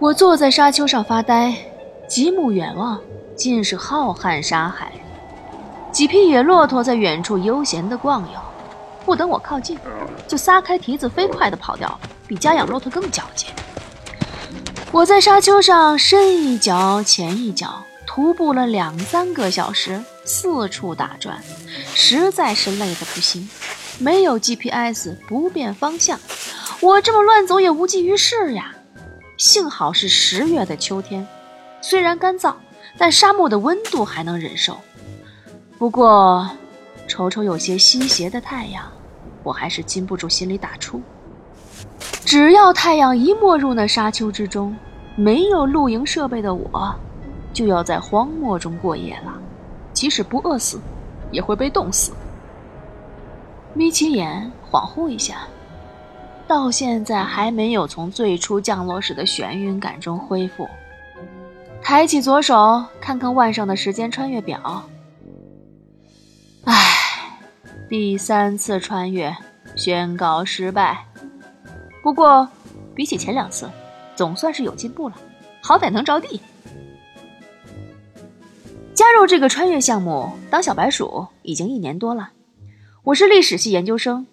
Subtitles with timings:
[0.00, 1.54] 我坐在沙丘上发呆，
[2.08, 2.98] 极目远望，
[3.36, 4.90] 尽是浩瀚沙海。
[5.92, 8.38] 几匹野骆驼在远处悠闲地逛悠，
[9.04, 9.78] 不等我靠近，
[10.26, 13.50] 就撒开蹄子飞快地跑掉了，比家养骆驼更矫健。
[14.90, 21.38] 我在沙丘上深一脚浅一脚，徒步了两三个小时，四处打转，
[21.94, 23.48] 实在是累得不行。
[24.00, 26.18] 没有 GPS，不变方向，
[26.80, 28.74] 我这么乱走也无济于事呀。
[29.36, 31.26] 幸好是十月的秋天，
[31.82, 32.54] 虽然干燥，
[32.96, 34.78] 但沙漠的温度还能忍受。
[35.78, 36.50] 不过，
[37.06, 38.90] 瞅瞅有些西斜的太阳，
[39.42, 40.98] 我还是禁不住心里打怵。
[42.24, 44.74] 只要太阳一没入那沙丘之中，
[45.14, 46.94] 没有露营设备的我，
[47.52, 49.38] 就要在荒漠中过夜了。
[49.92, 50.80] 即使不饿死，
[51.30, 52.12] 也会被冻死。
[53.72, 55.46] 眯起眼，恍惚一下，
[56.46, 60.68] 到现在还没有从最初降落时的眩晕感中恢复。
[61.82, 64.84] 抬起左手，看看腕上的时间穿越表。
[66.64, 66.74] 唉，
[67.88, 69.34] 第三次穿越
[69.76, 71.06] 宣告失败。
[72.02, 72.48] 不过，
[72.94, 73.70] 比起前两次，
[74.16, 75.16] 总算是有进步了，
[75.62, 76.40] 好歹能着地。
[78.94, 82.30] 加入这个穿越项目当小白鼠已经一年多了。
[83.02, 84.26] 我是历史系研究生，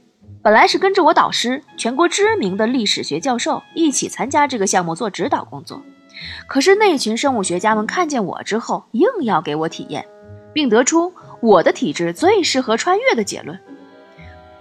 [0.43, 5.81] 本来是跟着我导师全国知名的历史学教授一起参加这个项目做指导工作。
[6.47, 10.05] 可是那群生物学家们看见我之后，硬要给我体验，
[10.53, 11.13] 并得出。
[11.39, 13.57] 我的体质最适合穿越的结论。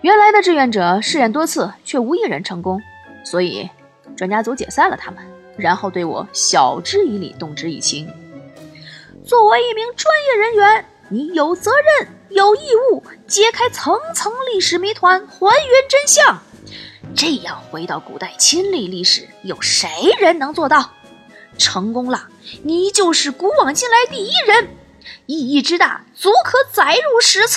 [0.03, 2.81] 原来的志愿者试验多次，却无一人成功，
[3.25, 3.69] 所以
[4.15, 5.25] 专家组解散了他们，
[5.57, 8.09] 然后对我晓之以理，动之以情。
[9.25, 12.61] 作为一名专业人员，你有责任、有义
[12.93, 16.39] 务揭开层层历史谜团，还原真相。
[17.15, 19.89] 这样回到古代亲历历史，有谁
[20.21, 20.91] 人能做到？
[21.57, 22.29] 成功了，
[22.63, 24.69] 你就是古往今来第一人。
[25.25, 27.57] 意义之大，足可载入史册。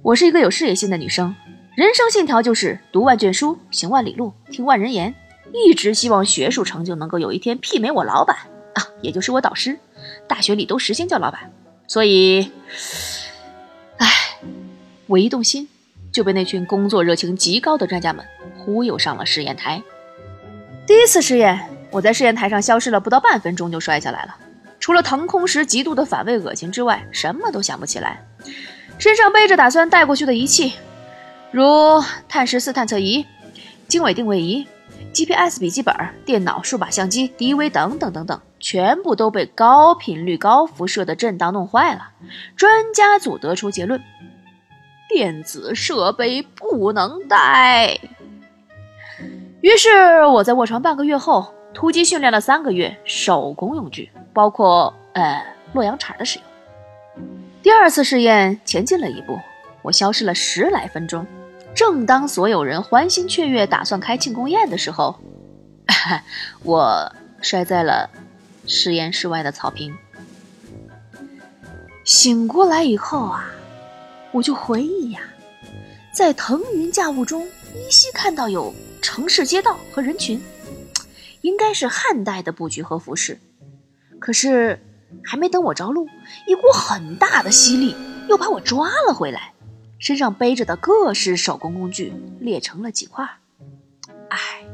[0.00, 1.34] 我是一个有事业心的女生，
[1.76, 5.12] 人生信条就是读万卷书，行万里路，听万人言。
[5.52, 8.36] 一直希望学术成就能够有一天媲美我老板
[8.74, 9.76] 啊，也就是我导师。
[10.28, 11.52] 大学里都实行叫老板，
[11.86, 12.50] 所以，
[13.98, 14.08] 唉，
[15.06, 15.68] 我一动心
[16.12, 18.24] 就被那群工作热情极高的专家们
[18.58, 19.82] 忽悠上了试验台。
[20.86, 24.36] 第一次试验，我在试验台上消失了不到半分钟就摔下来了。
[24.80, 28.26] 除了腾空时极度的反胃恶心之外，什么都想不起来。
[28.98, 30.74] 身上背着打算带过去的仪器，
[31.50, 33.24] 如碳十四探测仪、
[33.88, 34.66] 经纬定位仪、
[35.12, 35.94] GPS 笔记本、
[36.24, 42.12] 电脑、数码相机、DV 等等等等，全部都被高频率、高辐射的震荡弄坏了。
[42.56, 44.02] 专家组得出结论：
[45.06, 48.00] 电子设备不能带。
[49.60, 54.10] 于是我在卧床半个月后，突击训练了三个月手工用具。
[54.32, 55.44] 包括呃
[55.74, 57.24] 洛阳铲的使用。
[57.62, 59.38] 第二次试验前进了一步，
[59.82, 61.24] 我消失了十来分钟。
[61.74, 65.20] 正当所有人欢欣雀跃，打算开庆功宴的时候，
[66.64, 68.10] 我摔在了
[68.66, 69.96] 实验室外的草坪。
[72.04, 73.50] 醒过来以后啊，
[74.32, 75.20] 我就回忆呀，
[76.12, 80.42] 在腾云驾雾中依稀看到有城市街道和人群，
[81.40, 83.38] 应该是汉代的布局和服饰。
[84.18, 84.78] 可是，
[85.22, 86.06] 还没等我着陆，
[86.46, 87.94] 一股很大的吸力
[88.28, 89.52] 又把我抓了回来，
[89.98, 93.28] 身上背着的各式手工工具裂成了几块。
[94.28, 94.64] 唉，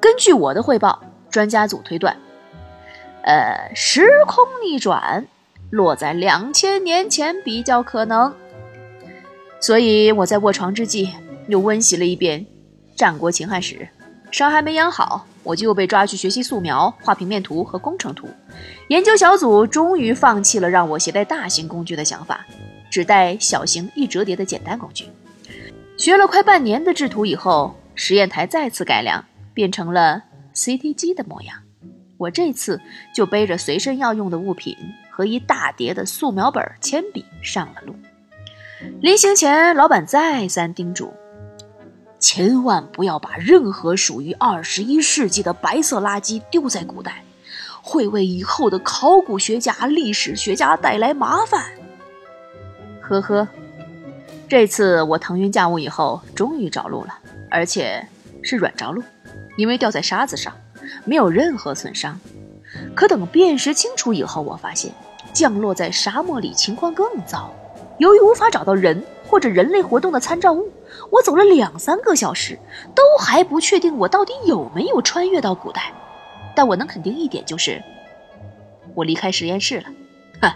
[0.00, 2.16] 根据我的汇报，专家组推断，
[3.22, 5.26] 呃，时空逆转
[5.70, 8.34] 落在两千年前比较可能。
[9.60, 11.12] 所以我在卧床之际
[11.48, 12.46] 又温习了一遍
[12.96, 13.88] 战国秦汉史，
[14.30, 15.26] 伤还没养好。
[15.42, 18.28] 我就被抓去学习素描、画平面图和工程图。
[18.88, 22.44] 研究小组终于放弃了让我携带大型工具的想法，
[22.90, 25.06] 只带小型易折叠的简单工具。
[25.96, 29.24] 学了快半年的制图以后，实验台再次改良，
[29.54, 30.24] 变成了
[30.54, 31.56] CT 机的模样。
[32.20, 32.78] 我这次
[33.14, 34.76] 就背着随身要用的物品
[35.10, 37.96] 和一大叠的素描本、铅笔上了路。
[39.00, 41.14] 临行前，老板再三叮嘱。
[42.18, 47.24] 千万不要把任何属于二十一世纪的白色垃圾丢在古代，
[47.80, 51.64] 会为以后的考古学家、历史学家带来麻烦。
[53.00, 53.48] 呵呵，
[54.46, 57.18] 这次我腾云驾雾以后，终于着陆了，
[57.50, 58.06] 而且
[58.42, 59.02] 是软着陆，
[59.56, 60.54] 因为掉在沙子上，
[61.04, 62.18] 没有任何损伤。
[62.94, 64.92] 可等辨识清楚以后，我发现
[65.32, 67.52] 降落在沙漠里情况更糟，
[67.98, 70.70] 由于无法找到人或者人类活动的参照物。
[71.10, 72.58] 我走了两三个小时，
[72.94, 75.92] 都还不确定我到底有没有穿越到古代。
[76.54, 77.82] 但我能肯定一点，就是
[78.94, 79.84] 我离开实验室了。
[80.42, 80.52] 哼，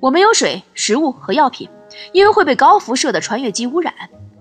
[0.00, 1.68] 我没有水、食物和药品，
[2.12, 3.94] 因为会被高辐射的穿越机污染。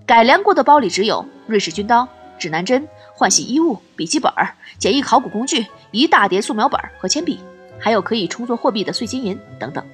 [0.06, 2.07] 改良过的包里只有瑞士军刀、
[2.38, 2.88] 指南针、
[3.21, 4.33] 换洗衣物、笔记本、
[4.79, 7.39] 简易考古工具、一大叠素描本和铅笔，
[7.77, 9.85] 还有可以充作货币的碎金银等等。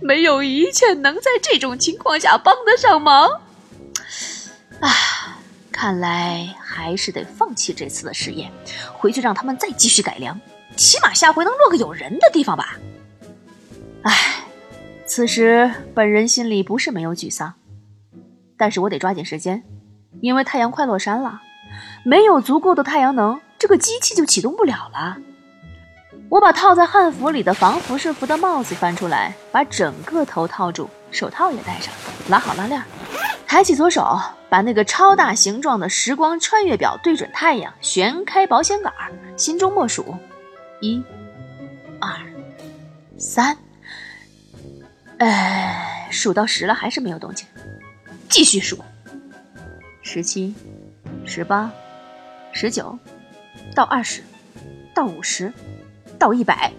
[0.00, 3.28] 没有一件能在这种情况下帮得上忙。
[4.80, 5.36] 啊，
[5.70, 8.50] 看来还是得放弃这次的实验，
[8.94, 10.40] 回去让他们再继续改良，
[10.76, 12.78] 起码下回能落个有人的地方吧。
[14.00, 14.46] 唉，
[15.04, 17.52] 此时本人心里不是没有沮丧。
[18.56, 19.62] 但是我得抓紧时间，
[20.22, 21.42] 因为太阳快落山了，
[22.04, 25.16] 没有足够的太阳能，这个机器就启动不了了。
[26.28, 31.92] 我把套在汉服里的防辐射服的帽子翻出来，把整个头套住，手套也戴上，
[32.28, 32.82] 拉好拉链，
[33.46, 34.18] 抬起左手，
[34.48, 38.92] 把那个超大形状的时光穿越表对准太阳，旋开保险杆，
[39.36, 40.14] 心中默数：
[40.80, 41.02] 一、
[42.00, 42.10] 二、
[43.18, 43.56] 三。
[45.18, 47.46] 哎，数到十了，还是没有动静。
[48.28, 48.78] 继续数，
[50.02, 50.54] 十七、
[51.24, 51.70] 十八、
[52.54, 52.96] 十九，
[53.74, 54.22] 到二十，
[54.94, 55.52] 到五十，
[56.18, 56.72] 到一百。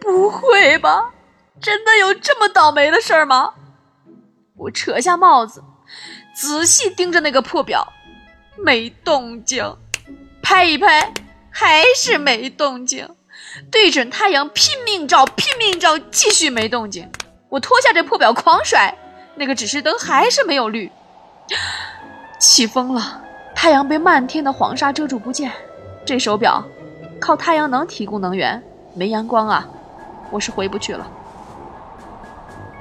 [0.00, 1.12] 不会吧？
[1.60, 3.54] 真的有这么倒霉的事儿吗？
[4.56, 5.62] 我扯下帽子，
[6.34, 7.92] 仔细盯着那个破表，
[8.56, 9.76] 没动静。
[10.42, 11.12] 拍一拍，
[11.50, 13.08] 还是没动静。
[13.70, 17.10] 对准太阳拼命照，拼命照，继续没动静。
[17.48, 18.96] 我脱下这破表，狂甩。
[19.36, 20.90] 那个指示灯还是没有绿，
[22.40, 23.22] 起风了，
[23.60, 25.50] 太阳被漫天的黄沙遮住不见。
[26.06, 26.64] 这手表
[27.20, 28.62] 靠太阳能提供能源，
[28.94, 29.68] 没阳光啊，
[30.30, 31.04] 我是回不去了。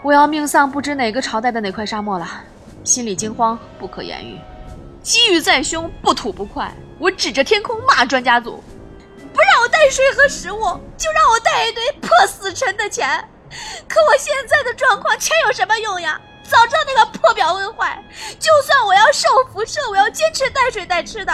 [0.03, 2.29] 我要命丧不知哪个朝代的哪块沙漠了，
[2.83, 4.37] 心里惊慌不可言喻。
[5.01, 6.71] 机遇在胸，不吐不快。
[6.99, 8.63] 我指着天空骂专家组：
[9.33, 10.59] 不让我带水和食物，
[10.95, 13.27] 就让我带一堆破死沉的钱。
[13.89, 16.21] 可我现在的状况，钱有什么用呀？
[16.49, 18.01] 早知道那个破表会坏，
[18.39, 21.33] 就算我要受辐射，我要坚持带水带吃的，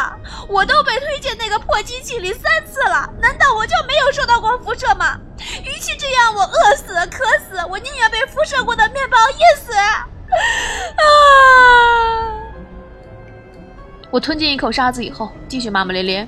[0.50, 5.20] 我都被推进那个破机器里三次了，难道我就没有受到过辐射吗？
[5.64, 9.72] 与其这样，我饿死渴死，我宁愿被辐射过的面包噎死。
[9.74, 10.08] 啊！
[14.10, 16.28] 我吞进一口沙子以后，继续骂骂咧咧，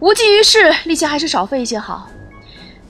[0.00, 2.08] 无济于事，力气还是少费一些好。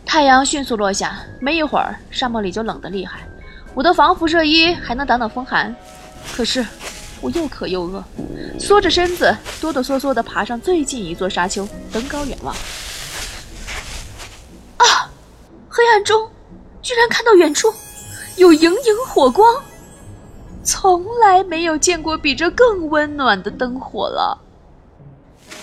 [0.05, 3.26] 太阳迅速落下，没一会儿，沙漠里就冷得厉害。
[3.77, 5.77] 我的防辐射衣还能挡挡风寒，
[6.35, 6.65] 可是
[7.21, 8.03] 我又渴又饿，
[8.59, 12.55] 缩着身子哆哆嗦嗦地爬上最近一座沙丘，登高远望。
[14.79, 15.13] 啊！
[15.69, 16.27] 黑暗中
[16.81, 17.71] 居然看到远处
[18.37, 19.63] 有莹莹火光，
[20.65, 24.39] 从来没有见过比这更温暖的灯火了。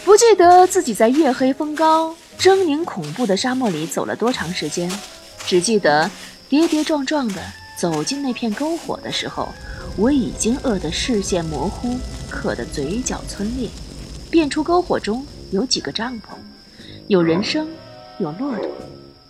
[0.05, 4.87] 不记得自己在月黑风高、狰狞恐怖的沙漠里走了多长时间，
[5.47, 6.11] 只记得
[6.47, 7.41] 跌跌撞撞的。
[7.83, 9.49] 走进那片篝火的时候，
[9.97, 11.97] 我已经饿得视线模糊，
[12.29, 13.67] 渴得嘴角皴裂。
[14.31, 16.37] 辨出篝火中有几个帐篷，
[17.09, 17.67] 有人声，
[18.19, 18.69] 有骆驼。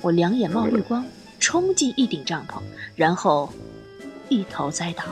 [0.01, 1.03] 我两眼冒绿光，
[1.39, 2.61] 冲进一顶帐篷，
[2.95, 3.51] 然后
[4.29, 5.03] 一头栽倒。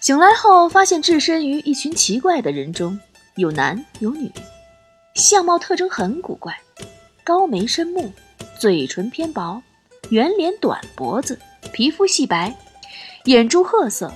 [0.00, 2.98] 醒来后，发现置身于一群奇怪的人中，
[3.36, 4.28] 有男有女，
[5.14, 6.58] 相貌特征很古怪，
[7.22, 8.12] 高眉深目，
[8.58, 9.62] 嘴唇偏薄。
[10.10, 11.38] 圆脸短脖子，
[11.72, 12.54] 皮肤细白，
[13.24, 14.12] 眼珠褐色。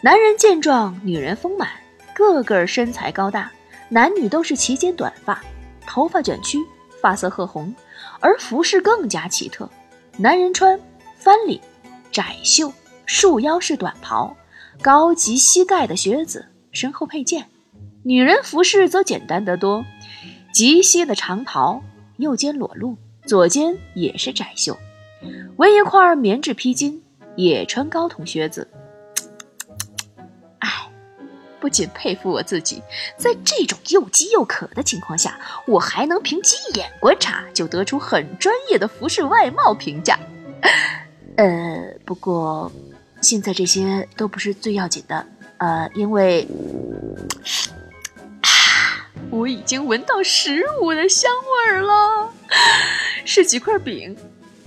[0.00, 1.68] 男人健壮，女人丰满，
[2.14, 3.50] 个个身材高大。
[3.88, 5.42] 男女都是齐肩短发，
[5.86, 6.58] 头发卷曲，
[7.00, 7.74] 发色褐红。
[8.20, 9.68] 而服饰更加奇特：
[10.16, 10.78] 男人穿
[11.16, 11.60] 翻领、
[12.10, 12.72] 窄袖、
[13.04, 14.36] 束腰式短袍，
[14.80, 17.42] 高及膝盖的靴子，身后佩剑；
[18.02, 19.84] 女人服饰则简单得多，
[20.52, 21.82] 及膝的长袍，
[22.18, 24.76] 右肩裸露，左肩也是窄袖。
[25.56, 27.00] 围一块棉质披巾，
[27.36, 28.68] 也穿高筒靴子。
[30.58, 30.68] 哎，
[31.60, 32.82] 不仅佩服我自己，
[33.16, 40.18] 在这种又饥又渴的情况下，我还能凭几眼观察就得出很专业的服饰外貌评价。
[41.36, 42.70] 呃，不过
[43.20, 45.26] 现在这些都不是最要紧的。
[45.58, 46.46] 呃，因为，
[49.30, 52.32] 我已经闻到食物的香味儿了，
[53.24, 54.16] 是几块饼。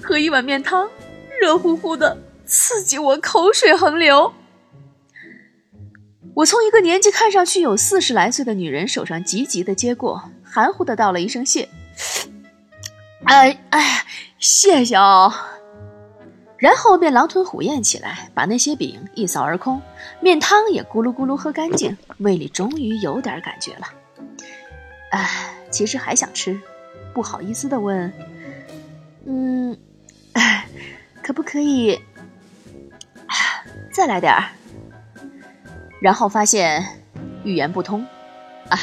[0.08, 0.90] 喝一碗面汤，
[1.42, 4.34] 热乎乎的，刺激我口水横流。
[6.34, 11.68] 我从一个年纪看上去有四十来岁的女人手上急急的接过，含糊的道了一声谢。
[13.26, 14.06] 哎哎，
[14.40, 15.34] 谢谢哦。
[16.58, 19.82] 然后便狼吞虎咽起来，把那些饼一扫而空，
[20.22, 23.88] 面汤也咕噜咕噜喝干净，胃里终于有点感觉了。
[25.12, 26.58] 哎，其实还想吃，
[27.14, 28.12] 不好意思的问
[29.28, 29.78] ：“嗯，
[31.24, 32.00] 可不可以
[33.92, 34.44] 再来点儿？”
[36.00, 36.86] 然后发现
[37.44, 38.06] 语言不通。
[38.70, 38.80] 哎，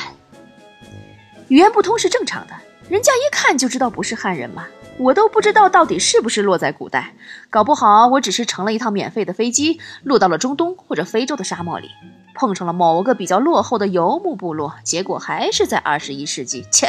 [1.49, 2.55] 语言不通是正常的，
[2.89, 4.67] 人家一看就知道不是汉人嘛。
[4.97, 7.15] 我都不知道到底是不是落在古代，
[7.51, 11.91] 搞不好我只是乘了一趟免费的飞机，落到了中东或者非洲的沙漠里，
[12.37, 16.65] 碰上了某个比较落后的游牧部落，结果还是在二十一世纪。
[16.71, 16.89] 切！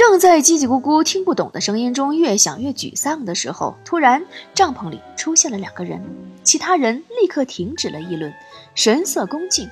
[0.00, 6.02] 正在叽叽咕咕听不懂的声音中越想越沮丧的时候，突然帐篷里出现了两个人，
[6.42, 8.32] 其他人立刻停止了议论，
[8.74, 9.68] 神色恭敬。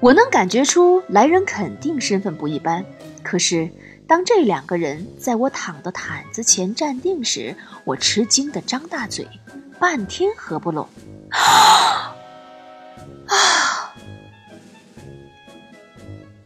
[0.00, 2.84] 我能感觉出来人肯定身份不一般，
[3.22, 3.70] 可是。
[4.08, 9.28] 当这两个人在我躺的毯子前站定时，我吃惊的张大嘴，
[9.78, 10.88] 半天合不拢。
[11.30, 12.16] 啊！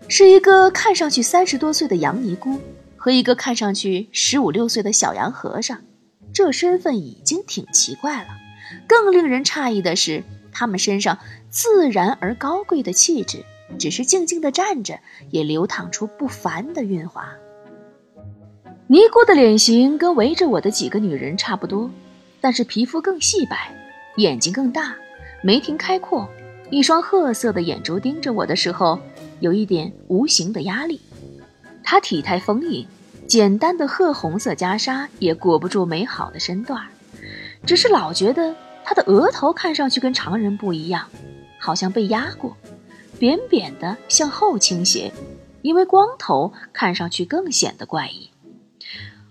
[0.06, 2.60] 是一个看上去三十多岁的洋尼姑
[3.02, 5.78] 和一个看上去十五六岁的小洋和尚，
[6.34, 8.28] 这身份已经挺奇怪了。
[8.86, 13.42] 更令人诧异的是，他们身上自然而高贵的气质，
[13.78, 17.26] 只是静静的站着，也流淌出不凡的韵华。
[18.86, 21.90] 尼姑的脸型跟围着我的几个女人差不多，
[22.38, 23.74] 但是皮肤更细白，
[24.18, 24.94] 眼睛更大，
[25.42, 26.28] 眉庭开阔，
[26.68, 29.00] 一双褐色的眼珠盯着我的时候，
[29.40, 31.00] 有一点无形的压力。
[31.90, 32.86] 她体态丰盈，
[33.26, 36.80] 简单的褐红色袈裟也裹不住美好的身段
[37.66, 38.54] 只是老觉得
[38.84, 41.08] 她的额头看上去跟常人不一样，
[41.58, 42.56] 好像被压过，
[43.18, 45.12] 扁扁的向后倾斜，
[45.62, 48.30] 因为光头看上去更显得怪异。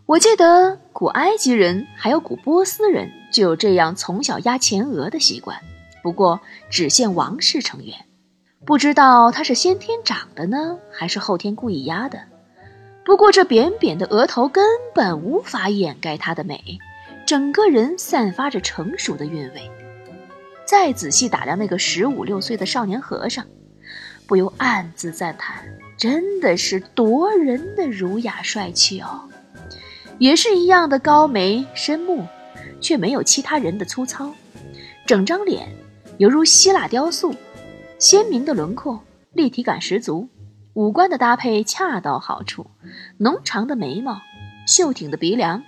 [0.05, 5.57] 我记得古埃及人还有古波斯人就有这样从小压前额的习惯，
[6.03, 7.95] 不过只限王室成员。
[8.65, 12.19] 不知道他是先天长的呢，还是后天故意压的。
[13.09, 14.63] 不过这扁扁的额头根
[14.93, 16.77] 本无法掩盖她的美，
[17.25, 19.71] 整个人散发着成熟的韵味。
[20.63, 23.47] 再仔细打量那个十五六岁的少年和尚，
[24.27, 25.65] 不由暗自赞叹：
[25.97, 29.27] 真的是夺人的儒雅帅气哦。
[30.19, 32.27] 也是一样的高眉深目，
[32.79, 34.31] 却没有其他人的粗糙，
[35.07, 35.67] 整张脸
[36.19, 37.33] 犹如希腊雕塑，
[37.97, 40.29] 鲜明的轮廓，立体感十足，
[40.73, 42.67] 五官的搭配恰到好处，
[43.17, 44.21] 浓长的眉毛，
[44.67, 45.63] 秀挺的鼻梁，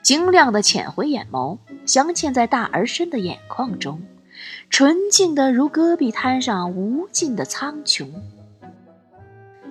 [0.00, 4.00] 晶亮的浅灰眼眸镶嵌在大而深的眼眶中，
[4.70, 8.08] 纯净的如戈壁滩上无尽的苍穹。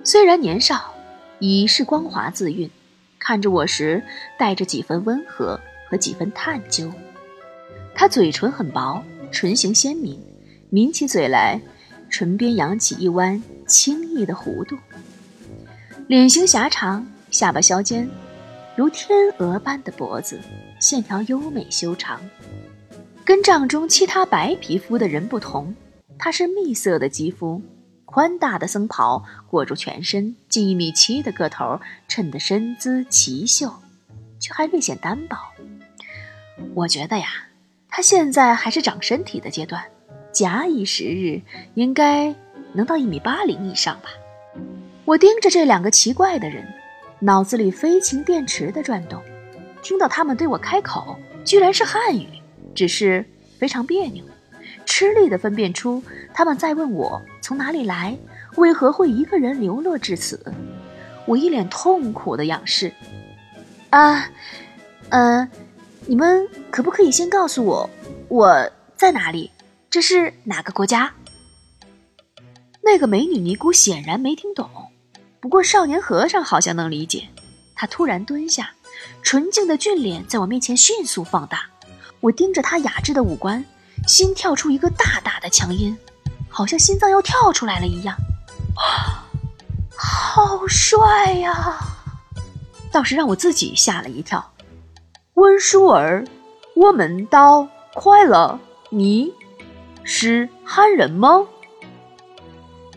[0.04, 0.94] 虽然年少，
[1.38, 2.70] 已是光华自蕴。
[3.18, 4.02] 看着我时，
[4.38, 6.92] 带着几分温和和几分探究。
[7.94, 10.22] 他嘴唇很薄，唇形鲜明，
[10.68, 11.58] 抿起嘴来，
[12.16, 14.78] 唇边扬起一弯轻逸的弧度。
[16.06, 18.08] 脸型狭长，下巴削尖，
[18.76, 20.38] 如天鹅般的脖子，
[20.78, 22.20] 线条优美修长。
[23.24, 25.74] 跟帐中其他白皮肤的人不同，
[26.16, 27.60] 他是蜜色的肌肤。
[28.04, 33.74] 宽大的僧袍裹住全身，近一米七的个头衬得身姿奇秀，
[34.38, 35.36] 却还略显单薄。
[36.74, 37.26] 我觉得呀，
[37.88, 39.82] 他现在还是长身体的阶段，
[40.34, 41.40] 假以时日，
[41.74, 42.34] 应该
[42.72, 44.10] 能到一米八零以上吧。
[45.04, 46.66] 我盯着这两个奇怪的人，
[47.20, 49.22] 脑子里飞禽电池的转动，
[49.80, 52.26] 听到他们对我开口，居然是汉语，
[52.74, 53.24] 只是
[53.58, 54.24] 非常别扭。
[54.84, 56.02] 吃力地分辨出
[56.34, 58.16] 他们在问我从哪里来，
[58.56, 60.52] 为何会一个人流落至此。
[61.26, 62.92] 我一脸痛苦的仰视。
[63.90, 64.28] 啊，
[65.10, 65.48] 嗯，
[66.06, 67.88] 你们可不可以先告诉我
[68.28, 69.50] 我在哪里？
[69.94, 71.14] 这是哪个国家？
[72.82, 74.68] 那个美女尼姑显然没听懂，
[75.38, 77.28] 不过少年和尚好像能理解。
[77.76, 78.72] 他突然蹲下，
[79.22, 81.66] 纯净的俊脸在我面前迅速放大。
[82.18, 83.64] 我盯着他雅致的五官。
[84.08, 85.96] 心跳出一个大大的强音，
[86.48, 88.16] 好像心脏要跳出来了一样。
[89.96, 91.78] 好帅呀！
[92.90, 94.54] 倒是让我自己吓了一跳。
[95.34, 96.26] 温舒儿，
[96.74, 98.58] 我们到快乐，
[98.90, 99.32] 你
[100.04, 101.46] 是汉人吗？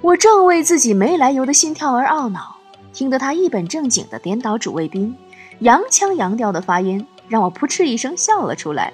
[0.02, 2.58] 我正为自己没来由的心跳而懊恼，
[2.94, 5.16] 听得他一本正经的颠倒主谓宾，
[5.60, 8.94] 洋腔洋调的发音，让我扑哧一声笑了出来。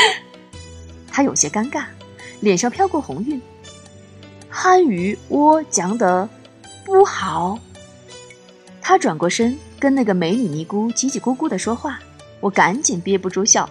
[1.10, 1.86] 他有些尴尬，
[2.40, 3.40] 脸上飘过红晕。
[4.50, 6.28] 汉语我讲的
[6.84, 7.58] 不好。
[8.80, 11.98] 他转过身跟那个美女尼姑叽叽咕咕的说话，
[12.40, 13.68] 我赶紧憋不住笑，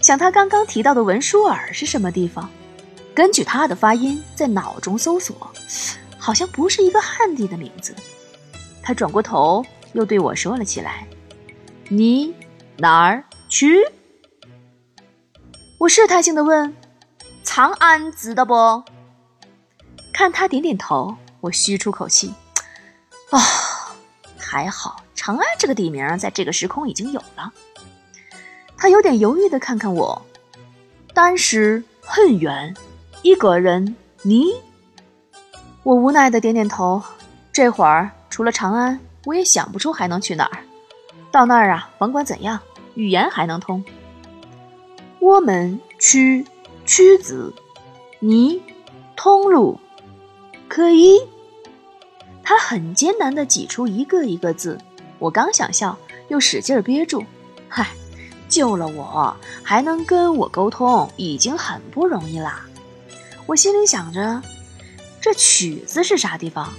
[0.00, 2.48] 想他刚刚提到的文殊尔是什么地方？
[3.16, 5.50] 根据他的发音，在脑中搜索，
[6.18, 7.96] 好像不是一个汉地的名字。
[8.82, 11.08] 他转过头，又对我说了起来
[11.88, 12.34] ：“你
[12.76, 13.78] 哪儿去？”
[15.80, 16.76] 我试探性的问
[17.42, 18.84] ：“长安知道不？”
[20.12, 22.34] 看他点点头，我吁出口气
[23.32, 23.40] ：“啊，
[24.36, 27.50] 还好，长安这个地名在这个时空已经有了。”
[28.76, 30.20] 他有点犹豫的看看我，
[31.14, 32.76] 当时很远，
[33.26, 33.96] 一个人。
[34.22, 34.54] 你，
[35.82, 37.02] 我无奈的点点头。
[37.52, 40.58] 这会儿除了长安，我也想不出还能去哪儿。
[41.32, 42.60] 到那儿啊，甭管怎样，
[42.94, 43.84] 语言还能通。
[45.18, 46.46] 我们去
[46.84, 47.52] 曲子，
[48.20, 48.62] 你
[49.16, 49.80] 通路
[50.68, 51.20] 可以。
[52.44, 54.78] 他很艰难的挤出一个一个字，
[55.18, 57.24] 我刚想笑，又使劲憋住。
[57.68, 57.88] 嗨。
[58.48, 62.64] 救了我，还能跟我沟通，已经很不容易啦。
[63.46, 64.42] 我心里想着，
[65.20, 66.72] 这曲子是啥地方？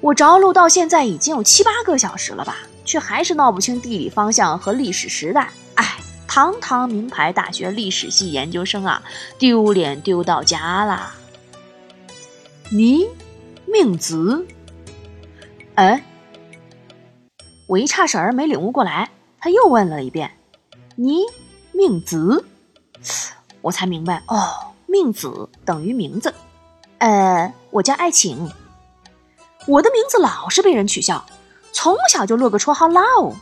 [0.00, 5.50] 我着陆到现在已经有七八个小时了吧，却还是闹不清地理方向和历史时代。
[5.76, 9.02] 哎，堂堂名牌大学历史系研究生啊，
[9.38, 11.14] 丢脸丢到家啦！
[12.70, 13.06] 你
[13.64, 14.44] 命子？
[15.76, 16.04] 哎，
[17.68, 20.32] 我一差神儿没领悟过来，他又问了一遍。
[20.96, 21.20] 你
[21.72, 22.44] 命子，
[23.60, 26.32] 我才明白哦，名字等于名字。
[26.98, 28.52] 呃，我叫爱情。
[29.66, 31.24] 我的名字老是被人取笑，
[31.72, 33.34] 从小就落个绰号 Love，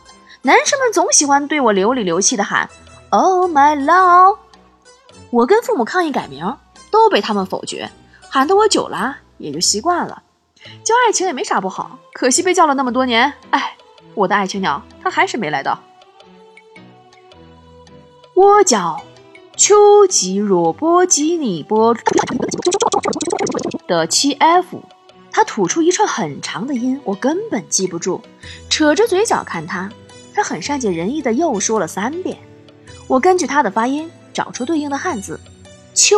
[0.43, 2.69] 男生们总喜欢对我流里流气的喊
[3.09, 4.37] Oh my love。
[5.29, 6.57] 我跟父母抗议改名，
[6.89, 7.91] 都被他们否决，
[8.29, 10.23] 喊得我久了也就习惯了。
[10.83, 13.75] 叫爱情也没啥不好，可惜被叫了那么多年，哎，
[14.13, 15.79] 我的爱情鸟，它还是没来到。
[18.33, 19.01] 我叫
[19.63, 21.95] 丘吉若波基尼波
[23.87, 24.81] 的七 F，
[25.31, 28.19] 他吐出一串很长的音，我根本记不住。
[28.71, 29.87] 扯着嘴角看他，
[30.33, 32.39] 他很善解人意的又说了三遍。
[33.05, 35.39] 我根据他的发音找出对应的汉字：
[35.93, 36.17] 秋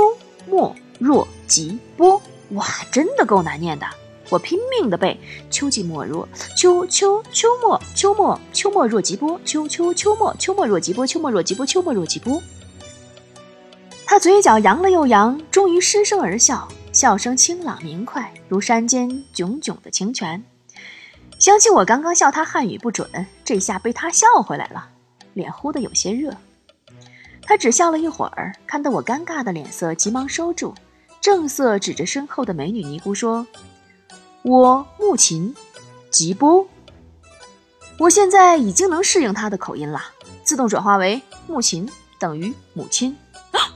[0.49, 2.21] 末若吉波。
[2.51, 3.85] 哇，真的够难念的。
[4.29, 5.19] 我拼命的背：
[5.51, 6.25] 秋季末若
[6.55, 12.41] 秋秋秋末秋末秋末若吉波秋秋秋末秋末若吉波秋末若吉波秋末若吉波。
[14.13, 20.43] 他嘴角扬了又扬，终于失声而笑，笑声清朗明快，如山间炯炯的清泉。
[21.39, 23.09] 想起我刚刚笑他汉语不准，
[23.43, 24.87] 这下被他笑回来了，
[25.33, 26.31] 脸忽的有些热。
[27.41, 30.75] 他只笑了一会儿，看得我尴尬的脸色，急忙收住，
[31.19, 33.47] 正色指着身后的美女尼姑说。
[34.43, 35.55] 我木琴，
[36.11, 36.67] 吉波。
[37.97, 39.99] 我现在已经能适应他的口音了，
[40.43, 43.17] 自动转化为木琴等于母亲。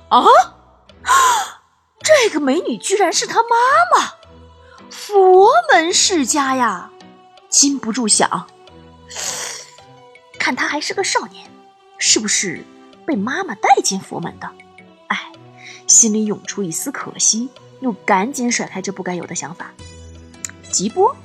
[0.09, 0.25] 啊！
[2.01, 3.55] 这个美女居然是他妈
[3.95, 4.13] 妈，
[4.89, 6.91] 佛门世家呀！
[7.49, 8.47] 禁不住想，
[10.39, 11.49] 看他还是个少年，
[11.97, 12.63] 是不是
[13.05, 14.49] 被妈妈带进佛门的？
[15.07, 15.31] 哎，
[15.87, 17.49] 心里涌出一丝可惜，
[17.81, 19.71] 又赶紧甩开这不该有的想法。
[20.71, 21.15] 吉波，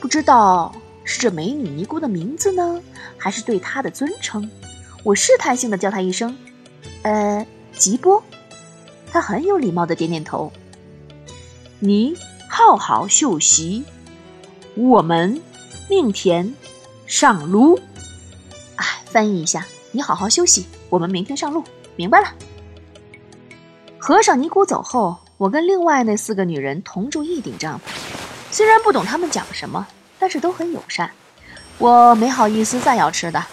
[0.00, 2.82] 不知道是这美女尼姑的名字呢，
[3.18, 4.50] 还是对她的尊称？
[5.02, 6.36] 我试探性的叫她一声
[7.02, 8.22] ：“呃，吉波。”
[9.12, 10.52] 他很有礼貌的点点头。
[11.78, 12.16] 你
[12.48, 13.84] 好好休息，
[14.74, 15.40] 我们
[15.88, 16.54] 明天
[17.06, 17.78] 上路。
[18.76, 21.62] 哎，翻译一下，你好好休息，我们明天上路。
[21.96, 22.28] 明白了。
[23.98, 27.80] 和尚尼姑走后，我跟另外那四个女人同住一顶帐篷。
[28.50, 29.86] 虽然不懂他们讲什么，
[30.18, 31.10] 但是都很友善。
[31.78, 33.44] 我没好意思再要吃的，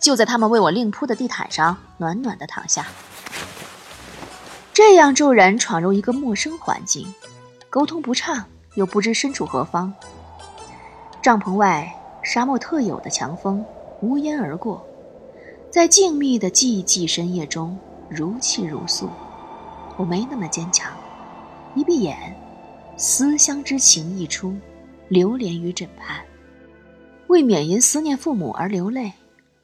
[0.00, 2.86] 就在他们为我另铺的地毯上暖暖的躺下。
[4.74, 7.06] 这样骤然闯入一个陌生环境，
[7.68, 8.42] 沟通不畅，
[8.74, 9.92] 又不知身处何方。
[11.20, 13.62] 帐篷外，沙漠特有的强风
[14.00, 14.82] 无烟而过，
[15.70, 19.10] 在静谧的寂寂深夜中如泣如诉。
[19.98, 20.90] 我没那么坚强，
[21.74, 22.34] 一闭眼。
[22.96, 24.54] 思乡之情溢出，
[25.08, 26.22] 流连于枕畔。
[27.26, 29.12] 为免因思念父母而流泪，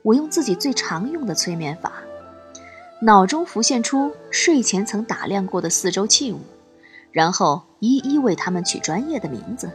[0.03, 1.93] 我用自己最常用的催眠法，
[3.01, 6.41] 脑中浮现出睡前曾打量过的四周器物，
[7.13, 9.71] 然后一一为他们取专业的名字。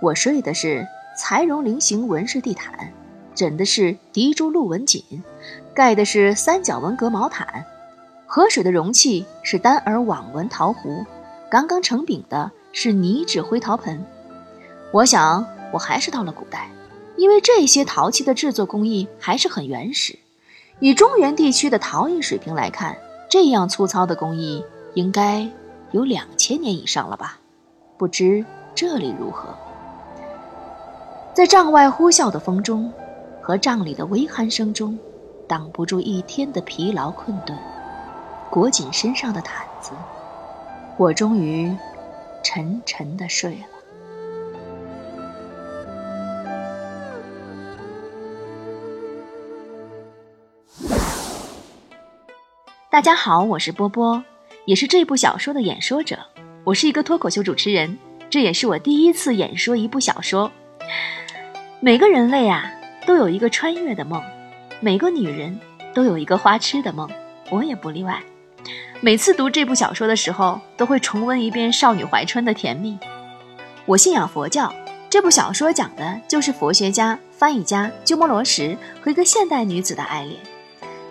[0.00, 0.86] 我睡的是
[1.16, 2.92] 裁绒菱形纹饰地毯，
[3.34, 5.02] 枕的是滴珠鹿纹锦，
[5.74, 7.64] 盖的是三角纹格毛毯，
[8.26, 11.04] 喝水的容器是单耳网纹陶壶，
[11.50, 12.50] 刚刚成饼的。
[12.74, 14.02] 是泥质灰陶盆，
[14.92, 16.70] 我想我还是到了古代，
[17.18, 20.18] 因为这些陶器的制作工艺还是很原始，
[20.82, 22.96] 以中原地区的陶艺水平来看，
[23.30, 24.64] 这样粗糙的工艺
[24.94, 25.48] 应该
[25.92, 27.38] 有两千年以上了吧？
[27.96, 29.54] 不知这里如何？
[31.32, 32.92] 在帐外呼啸的风中，
[33.40, 34.98] 和帐里的微鼾声中，
[35.46, 37.56] 挡不住一天的疲劳困顿，
[38.50, 39.92] 裹紧身上的毯子，
[40.96, 41.72] 我终于
[42.42, 43.71] 沉沉的睡了。
[52.92, 54.22] 大家好，我是波波，
[54.66, 56.18] 也是这部小说的演说者。
[56.62, 57.96] 我是一个脱口秀主持人，
[58.28, 60.52] 这也是我第一次演说一部小说。
[61.80, 62.70] 每个人类啊，
[63.06, 64.20] 都有一个穿越的梦；
[64.80, 65.58] 每个女人
[65.94, 67.08] 都有一个花痴的梦，
[67.48, 68.22] 我也不例外。
[69.00, 72.98] 每次读这部小说的时候，都会重温一遍少女怀春的甜蜜。
[73.86, 74.70] 我信仰佛教，
[75.08, 80.38] 这部小说讲的就是佛学家、翻译家鸠摩罗什和一个现代女子的爱恋。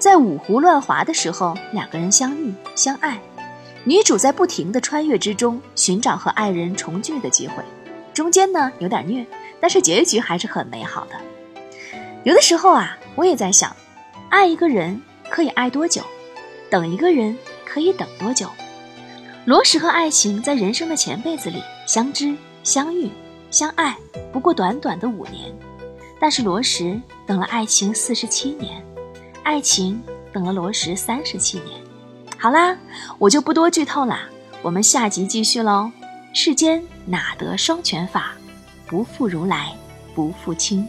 [0.01, 3.21] 在五胡乱华的时候，两个人相遇相爱，
[3.83, 7.63] 女主在不停的穿越之中寻找和爱人重聚的机会，
[8.11, 9.23] 中间呢有点虐，
[9.59, 11.15] 但是结局还是很美好的。
[12.23, 13.75] 有的时候啊，我也在想，
[14.31, 16.01] 爱一个人可以爱多久，
[16.67, 18.49] 等一个人可以等多久？
[19.45, 23.07] 罗什和爱情在人生的前辈子里相知、相遇、
[23.51, 23.95] 相爱，
[24.33, 25.55] 不过短短的五年，
[26.19, 28.83] 但是罗什等了爱情四十七年。
[29.43, 30.01] 爱情
[30.31, 31.79] 等了罗什三十七年，
[32.37, 32.77] 好啦，
[33.17, 34.29] 我就不多剧透啦，
[34.61, 35.91] 我们下集继续喽。
[36.33, 38.33] 世间哪得双全法？
[38.87, 39.75] 不负如来
[40.15, 40.87] 不负卿。